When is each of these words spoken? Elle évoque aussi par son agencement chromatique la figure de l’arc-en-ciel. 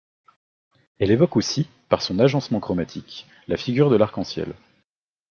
Elle 0.97 1.11
évoque 1.11 1.35
aussi 1.35 1.69
par 1.87 2.01
son 2.01 2.17
agencement 2.17 2.59
chromatique 2.59 3.27
la 3.47 3.55
figure 3.55 3.91
de 3.91 3.97
l’arc-en-ciel. 3.97 4.55